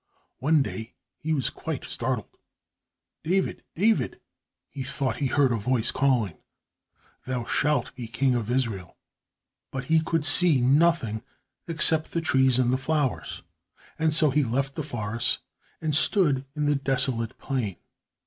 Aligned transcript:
One 0.39 0.63
day 0.63 0.95
he 1.19 1.31
was 1.31 1.51
quite 1.51 1.83
startled. 1.83 2.35
"David, 3.23 3.63
David," 3.75 4.19
he 4.67 4.81
thought 4.81 5.17
he 5.17 5.27
heard 5.27 5.51
a 5.51 5.55
voice 5.57 5.91
calling, 5.91 6.39
"thou 7.27 7.45
shalt 7.45 7.93
be 7.95 8.07
King 8.07 8.33
of 8.33 8.49
Israel." 8.49 8.97
But 9.71 9.83
he 9.93 10.01
could 10.01 10.25
see 10.25 10.59
nothing, 10.59 11.21
except 11.67 12.13
the 12.13 12.19
trees 12.21 12.57
and 12.57 12.73
the 12.73 12.77
flowers, 12.77 13.43
and 13.99 14.11
so 14.11 14.31
he 14.31 14.43
left 14.43 14.73
the 14.73 14.81
forest 14.81 15.37
and 15.81 15.95
stood 15.95 16.45
in 16.55 16.65
the 16.65 16.73
desolate 16.75 17.37
plain. 17.37 17.75